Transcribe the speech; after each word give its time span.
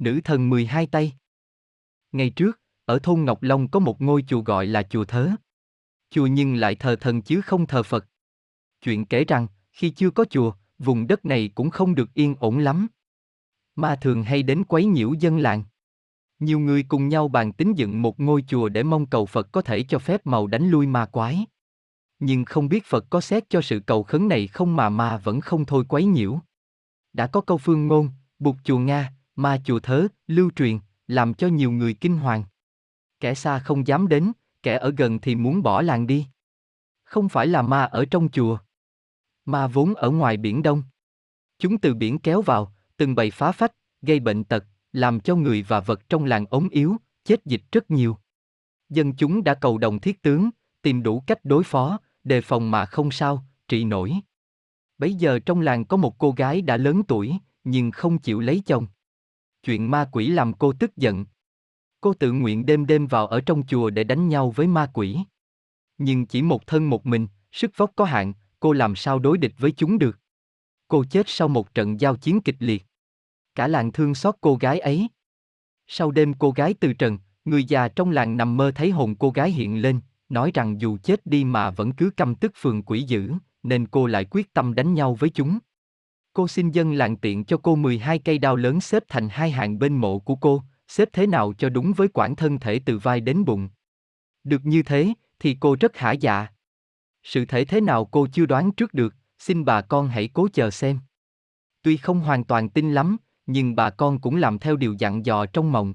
nữ 0.00 0.20
thần 0.24 0.50
12 0.50 0.86
tay. 0.86 1.12
Ngày 2.12 2.30
trước, 2.30 2.60
ở 2.84 2.98
thôn 2.98 3.24
Ngọc 3.24 3.42
Long 3.42 3.68
có 3.68 3.80
một 3.80 4.00
ngôi 4.00 4.24
chùa 4.28 4.40
gọi 4.40 4.66
là 4.66 4.82
chùa 4.82 5.04
Thớ. 5.04 5.30
Chùa 6.10 6.26
nhưng 6.26 6.54
lại 6.54 6.74
thờ 6.74 6.96
thần 6.96 7.22
chứ 7.22 7.40
không 7.40 7.66
thờ 7.66 7.82
Phật. 7.82 8.06
Chuyện 8.82 9.06
kể 9.06 9.24
rằng, 9.24 9.46
khi 9.72 9.90
chưa 9.90 10.10
có 10.10 10.24
chùa, 10.24 10.52
vùng 10.78 11.06
đất 11.06 11.24
này 11.24 11.50
cũng 11.54 11.70
không 11.70 11.94
được 11.94 12.14
yên 12.14 12.34
ổn 12.40 12.58
lắm. 12.58 12.86
Ma 13.76 13.96
thường 13.96 14.22
hay 14.22 14.42
đến 14.42 14.64
quấy 14.64 14.84
nhiễu 14.84 15.12
dân 15.12 15.38
làng. 15.38 15.64
Nhiều 16.38 16.58
người 16.58 16.82
cùng 16.82 17.08
nhau 17.08 17.28
bàn 17.28 17.52
tính 17.52 17.72
dựng 17.76 18.02
một 18.02 18.20
ngôi 18.20 18.44
chùa 18.48 18.68
để 18.68 18.82
mong 18.82 19.06
cầu 19.06 19.26
Phật 19.26 19.52
có 19.52 19.62
thể 19.62 19.82
cho 19.82 19.98
phép 19.98 20.26
màu 20.26 20.46
đánh 20.46 20.68
lui 20.68 20.86
ma 20.86 21.06
quái. 21.06 21.46
Nhưng 22.18 22.44
không 22.44 22.68
biết 22.68 22.86
Phật 22.86 23.04
có 23.10 23.20
xét 23.20 23.50
cho 23.50 23.60
sự 23.60 23.80
cầu 23.86 24.02
khấn 24.02 24.28
này 24.28 24.46
không 24.46 24.76
mà 24.76 24.88
ma 24.88 25.16
vẫn 25.16 25.40
không 25.40 25.64
thôi 25.64 25.84
quấy 25.88 26.04
nhiễu. 26.04 26.38
Đã 27.12 27.26
có 27.26 27.40
câu 27.40 27.58
phương 27.58 27.86
ngôn, 27.86 28.10
buộc 28.38 28.56
chùa 28.64 28.78
Nga, 28.78 29.12
ma 29.42 29.58
chùa 29.64 29.80
thớ, 29.80 30.06
lưu 30.26 30.50
truyền, 30.56 30.78
làm 31.06 31.34
cho 31.34 31.48
nhiều 31.48 31.70
người 31.70 31.94
kinh 31.94 32.16
hoàng. 32.16 32.44
Kẻ 33.20 33.34
xa 33.34 33.58
không 33.58 33.86
dám 33.86 34.08
đến, 34.08 34.32
kẻ 34.62 34.78
ở 34.78 34.92
gần 34.96 35.18
thì 35.18 35.34
muốn 35.34 35.62
bỏ 35.62 35.82
làng 35.82 36.06
đi. 36.06 36.26
Không 37.04 37.28
phải 37.28 37.46
là 37.46 37.62
ma 37.62 37.84
ở 37.84 38.04
trong 38.10 38.28
chùa. 38.28 38.58
Ma 39.44 39.66
vốn 39.66 39.94
ở 39.94 40.10
ngoài 40.10 40.36
biển 40.36 40.62
Đông. 40.62 40.82
Chúng 41.58 41.78
từ 41.78 41.94
biển 41.94 42.18
kéo 42.18 42.42
vào, 42.42 42.72
từng 42.96 43.14
bầy 43.14 43.30
phá 43.30 43.52
phách, 43.52 43.72
gây 44.02 44.20
bệnh 44.20 44.44
tật, 44.44 44.64
làm 44.92 45.20
cho 45.20 45.36
người 45.36 45.62
và 45.62 45.80
vật 45.80 46.08
trong 46.08 46.24
làng 46.24 46.46
ốm 46.50 46.68
yếu, 46.70 46.96
chết 47.24 47.44
dịch 47.44 47.62
rất 47.72 47.90
nhiều. 47.90 48.16
Dân 48.88 49.16
chúng 49.16 49.44
đã 49.44 49.54
cầu 49.54 49.78
đồng 49.78 50.00
thiết 50.00 50.22
tướng, 50.22 50.50
tìm 50.82 51.02
đủ 51.02 51.22
cách 51.26 51.44
đối 51.44 51.64
phó, 51.64 51.98
đề 52.24 52.40
phòng 52.40 52.70
mà 52.70 52.86
không 52.86 53.10
sao, 53.10 53.44
trị 53.68 53.84
nổi. 53.84 54.14
Bấy 54.98 55.14
giờ 55.14 55.38
trong 55.38 55.60
làng 55.60 55.84
có 55.84 55.96
một 55.96 56.18
cô 56.18 56.32
gái 56.32 56.62
đã 56.62 56.76
lớn 56.76 57.02
tuổi, 57.08 57.38
nhưng 57.64 57.90
không 57.90 58.18
chịu 58.18 58.40
lấy 58.40 58.62
chồng. 58.66 58.86
Chuyện 59.62 59.90
ma 59.90 60.08
quỷ 60.12 60.28
làm 60.28 60.52
cô 60.52 60.72
tức 60.72 60.96
giận. 60.96 61.24
Cô 62.00 62.14
tự 62.14 62.32
nguyện 62.32 62.66
đêm 62.66 62.86
đêm 62.86 63.06
vào 63.06 63.26
ở 63.26 63.40
trong 63.40 63.66
chùa 63.66 63.90
để 63.90 64.04
đánh 64.04 64.28
nhau 64.28 64.50
với 64.50 64.66
ma 64.66 64.90
quỷ. 64.94 65.18
Nhưng 65.98 66.26
chỉ 66.26 66.42
một 66.42 66.66
thân 66.66 66.90
một 66.90 67.06
mình, 67.06 67.26
sức 67.52 67.70
vóc 67.76 67.90
có 67.96 68.04
hạn, 68.04 68.32
cô 68.60 68.72
làm 68.72 68.96
sao 68.96 69.18
đối 69.18 69.38
địch 69.38 69.54
với 69.58 69.72
chúng 69.72 69.98
được. 69.98 70.18
Cô 70.88 71.04
chết 71.10 71.28
sau 71.28 71.48
một 71.48 71.74
trận 71.74 72.00
giao 72.00 72.16
chiến 72.16 72.40
kịch 72.40 72.56
liệt. 72.58 72.82
Cả 73.54 73.68
làng 73.68 73.92
thương 73.92 74.14
xót 74.14 74.34
cô 74.40 74.56
gái 74.56 74.80
ấy. 74.80 75.08
Sau 75.86 76.10
đêm 76.10 76.34
cô 76.34 76.50
gái 76.50 76.74
từ 76.80 76.92
trần, 76.92 77.18
người 77.44 77.64
già 77.64 77.88
trong 77.88 78.10
làng 78.10 78.36
nằm 78.36 78.56
mơ 78.56 78.72
thấy 78.74 78.90
hồn 78.90 79.14
cô 79.14 79.30
gái 79.30 79.50
hiện 79.50 79.82
lên, 79.82 80.00
nói 80.28 80.50
rằng 80.54 80.80
dù 80.80 80.98
chết 81.02 81.26
đi 81.26 81.44
mà 81.44 81.70
vẫn 81.70 81.92
cứ 81.92 82.10
căm 82.10 82.34
tức 82.34 82.52
phường 82.56 82.82
quỷ 82.82 83.02
dữ, 83.02 83.32
nên 83.62 83.86
cô 83.86 84.06
lại 84.06 84.24
quyết 84.30 84.54
tâm 84.54 84.74
đánh 84.74 84.94
nhau 84.94 85.14
với 85.14 85.30
chúng. 85.30 85.58
Cô 86.32 86.48
xin 86.48 86.70
dân 86.70 86.92
làng 86.92 87.16
tiện 87.16 87.44
cho 87.44 87.56
cô 87.56 87.76
12 87.76 88.18
cây 88.18 88.38
đao 88.38 88.56
lớn 88.56 88.80
xếp 88.80 89.02
thành 89.08 89.28
hai 89.28 89.50
hàng 89.50 89.78
bên 89.78 89.96
mộ 89.96 90.18
của 90.18 90.36
cô, 90.36 90.62
xếp 90.88 91.08
thế 91.12 91.26
nào 91.26 91.52
cho 91.58 91.68
đúng 91.68 91.92
với 91.92 92.08
quãng 92.08 92.36
thân 92.36 92.58
thể 92.58 92.80
từ 92.86 92.98
vai 92.98 93.20
đến 93.20 93.44
bụng. 93.44 93.68
Được 94.44 94.64
như 94.64 94.82
thế, 94.82 95.14
thì 95.38 95.56
cô 95.60 95.76
rất 95.80 95.96
hả 95.96 96.12
dạ. 96.12 96.46
Sự 97.22 97.44
thể 97.44 97.64
thế 97.64 97.80
nào 97.80 98.04
cô 98.04 98.26
chưa 98.32 98.46
đoán 98.46 98.72
trước 98.72 98.94
được, 98.94 99.14
xin 99.38 99.64
bà 99.64 99.80
con 99.80 100.08
hãy 100.08 100.28
cố 100.28 100.48
chờ 100.52 100.70
xem. 100.70 100.98
Tuy 101.82 101.96
không 101.96 102.20
hoàn 102.20 102.44
toàn 102.44 102.68
tin 102.68 102.92
lắm, 102.92 103.16
nhưng 103.46 103.76
bà 103.76 103.90
con 103.90 104.20
cũng 104.20 104.36
làm 104.36 104.58
theo 104.58 104.76
điều 104.76 104.94
dặn 104.98 105.26
dò 105.26 105.46
trong 105.46 105.72
mộng. 105.72 105.94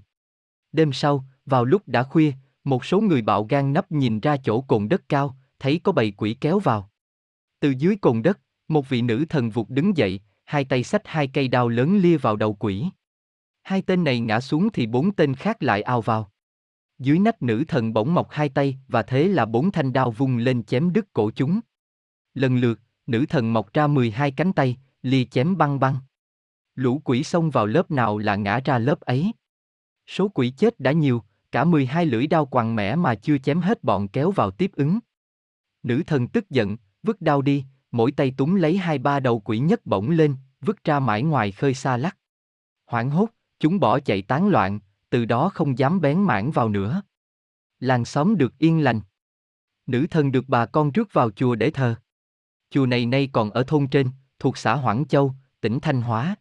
Đêm 0.71 0.93
sau, 0.93 1.25
vào 1.45 1.65
lúc 1.65 1.87
đã 1.87 2.03
khuya, 2.03 2.33
một 2.63 2.85
số 2.85 3.01
người 3.01 3.21
bạo 3.21 3.43
gan 3.43 3.73
nấp 3.73 3.91
nhìn 3.91 4.19
ra 4.19 4.37
chỗ 4.37 4.61
cồn 4.61 4.89
đất 4.89 5.09
cao, 5.09 5.37
thấy 5.59 5.79
có 5.83 5.91
bầy 5.91 6.11
quỷ 6.11 6.37
kéo 6.41 6.59
vào. 6.59 6.89
Từ 7.59 7.69
dưới 7.69 7.95
cồn 7.95 8.21
đất, 8.21 8.39
một 8.67 8.89
vị 8.89 9.01
nữ 9.01 9.25
thần 9.29 9.49
vụt 9.49 9.69
đứng 9.69 9.97
dậy, 9.97 10.19
hai 10.45 10.65
tay 10.65 10.83
xách 10.83 11.07
hai 11.07 11.27
cây 11.27 11.47
đao 11.47 11.69
lớn 11.69 11.97
lia 11.97 12.17
vào 12.17 12.35
đầu 12.35 12.53
quỷ. 12.53 12.85
Hai 13.61 13.81
tên 13.81 14.03
này 14.03 14.19
ngã 14.19 14.39
xuống 14.39 14.69
thì 14.73 14.87
bốn 14.87 15.15
tên 15.15 15.35
khác 15.35 15.63
lại 15.63 15.81
ao 15.81 16.01
vào. 16.01 16.31
Dưới 16.99 17.19
nách 17.19 17.41
nữ 17.41 17.63
thần 17.67 17.93
bỗng 17.93 18.13
mọc 18.13 18.27
hai 18.31 18.49
tay 18.49 18.77
và 18.87 19.03
thế 19.03 19.27
là 19.27 19.45
bốn 19.45 19.71
thanh 19.71 19.93
đao 19.93 20.11
vung 20.11 20.37
lên 20.37 20.63
chém 20.63 20.93
đứt 20.93 21.13
cổ 21.13 21.31
chúng. 21.35 21.59
Lần 22.33 22.57
lượt, 22.57 22.79
nữ 23.07 23.25
thần 23.29 23.53
mọc 23.53 23.73
ra 23.73 23.87
12 23.87 24.31
cánh 24.31 24.53
tay, 24.53 24.77
lia 25.01 25.23
chém 25.23 25.57
băng 25.57 25.79
băng. 25.79 25.95
Lũ 26.75 27.01
quỷ 27.03 27.23
xông 27.23 27.49
vào 27.49 27.65
lớp 27.65 27.91
nào 27.91 28.17
là 28.17 28.35
ngã 28.35 28.59
ra 28.65 28.79
lớp 28.79 28.99
ấy. 28.99 29.31
Số 30.07 30.27
quỷ 30.27 30.49
chết 30.49 30.79
đã 30.79 30.91
nhiều, 30.91 31.23
cả 31.51 31.63
12 31.63 32.05
lưỡi 32.05 32.27
đao 32.27 32.45
quằn 32.45 32.75
mẻ 32.75 32.95
mà 32.95 33.15
chưa 33.15 33.37
chém 33.37 33.61
hết 33.61 33.83
bọn 33.83 34.07
kéo 34.07 34.31
vào 34.31 34.51
tiếp 34.51 34.71
ứng. 34.73 34.99
Nữ 35.83 36.03
thần 36.07 36.27
tức 36.27 36.49
giận, 36.49 36.77
vứt 37.03 37.21
đao 37.21 37.41
đi, 37.41 37.65
mỗi 37.95 38.11
tay 38.11 38.33
túng 38.37 38.55
lấy 38.55 38.77
hai 38.77 38.97
ba 38.97 39.19
đầu 39.19 39.39
quỷ 39.39 39.59
nhất 39.59 39.85
bổng 39.85 40.09
lên, 40.09 40.35
vứt 40.61 40.83
ra 40.83 40.99
mãi 40.99 41.23
ngoài 41.23 41.51
khơi 41.51 41.73
xa 41.73 41.97
lắc. 41.97 42.17
Hoảng 42.85 43.09
hốt, 43.09 43.29
chúng 43.59 43.79
bỏ 43.79 43.99
chạy 43.99 44.21
tán 44.21 44.47
loạn, 44.47 44.79
từ 45.09 45.25
đó 45.25 45.49
không 45.53 45.77
dám 45.77 46.01
bén 46.01 46.23
mảng 46.23 46.51
vào 46.51 46.69
nữa. 46.69 47.01
Làng 47.79 48.05
xóm 48.05 48.37
được 48.37 48.57
yên 48.57 48.83
lành. 48.83 49.01
Nữ 49.85 50.07
thần 50.11 50.31
được 50.31 50.45
bà 50.47 50.65
con 50.65 50.91
rước 50.91 51.13
vào 51.13 51.31
chùa 51.31 51.55
để 51.55 51.71
thờ. 51.71 51.95
Chùa 52.69 52.85
này 52.85 53.05
nay 53.05 53.29
còn 53.31 53.49
ở 53.49 53.63
thôn 53.67 53.87
trên, 53.87 54.09
thuộc 54.39 54.57
xã 54.57 54.75
Hoảng 54.75 55.05
Châu, 55.07 55.33
tỉnh 55.61 55.79
Thanh 55.79 56.01
Hóa. 56.01 56.35